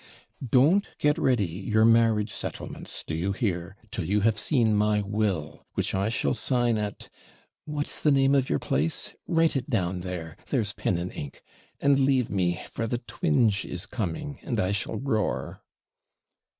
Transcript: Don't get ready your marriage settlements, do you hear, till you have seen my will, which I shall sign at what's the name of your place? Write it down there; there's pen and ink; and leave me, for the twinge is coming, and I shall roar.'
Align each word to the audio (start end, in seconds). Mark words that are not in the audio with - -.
Don't 0.43 0.87
get 0.97 1.19
ready 1.19 1.45
your 1.45 1.85
marriage 1.85 2.31
settlements, 2.31 3.03
do 3.05 3.13
you 3.13 3.33
hear, 3.33 3.75
till 3.91 4.03
you 4.03 4.21
have 4.21 4.35
seen 4.35 4.75
my 4.75 5.01
will, 5.03 5.67
which 5.75 5.93
I 5.93 6.09
shall 6.09 6.33
sign 6.33 6.75
at 6.79 7.07
what's 7.65 7.99
the 8.01 8.09
name 8.09 8.33
of 8.33 8.49
your 8.49 8.57
place? 8.57 9.13
Write 9.27 9.55
it 9.55 9.69
down 9.69 9.99
there; 9.99 10.37
there's 10.47 10.73
pen 10.73 10.97
and 10.97 11.13
ink; 11.13 11.43
and 11.79 11.99
leave 11.99 12.31
me, 12.31 12.61
for 12.71 12.87
the 12.87 12.97
twinge 12.97 13.63
is 13.63 13.85
coming, 13.85 14.39
and 14.41 14.59
I 14.59 14.71
shall 14.71 14.97
roar.' 14.99 15.61